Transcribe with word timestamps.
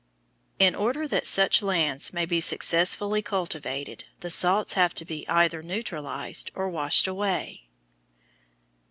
In 0.57 0.73
order 0.73 1.07
that 1.07 1.27
such 1.27 1.61
lands 1.61 2.11
may 2.11 2.25
be 2.25 2.41
successfully 2.41 3.21
cultivated, 3.21 4.05
the 4.21 4.31
salts 4.31 4.73
have 4.73 4.95
to 4.95 5.05
be 5.05 5.29
either 5.29 5.61
neutralized 5.61 6.49
or 6.55 6.69
washed 6.69 7.05
away. 7.07 7.67